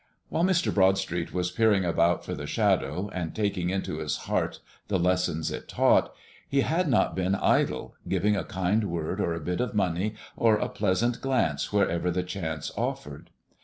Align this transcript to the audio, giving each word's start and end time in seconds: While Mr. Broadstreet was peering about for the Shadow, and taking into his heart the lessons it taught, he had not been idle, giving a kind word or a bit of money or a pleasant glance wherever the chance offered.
While 0.29 0.43
Mr. 0.45 0.73
Broadstreet 0.73 1.31
was 1.31 1.51
peering 1.51 1.85
about 1.85 2.25
for 2.25 2.33
the 2.33 2.47
Shadow, 2.47 3.11
and 3.13 3.35
taking 3.35 3.69
into 3.69 3.99
his 3.99 4.17
heart 4.25 4.59
the 4.87 4.97
lessons 4.97 5.51
it 5.51 5.67
taught, 5.67 6.11
he 6.49 6.61
had 6.61 6.87
not 6.89 7.15
been 7.15 7.35
idle, 7.35 7.93
giving 8.07 8.35
a 8.35 8.43
kind 8.43 8.85
word 8.85 9.21
or 9.21 9.35
a 9.35 9.39
bit 9.39 9.61
of 9.61 9.75
money 9.75 10.15
or 10.35 10.55
a 10.57 10.69
pleasant 10.69 11.21
glance 11.21 11.71
wherever 11.71 12.09
the 12.09 12.23
chance 12.23 12.71
offered. 12.75 13.29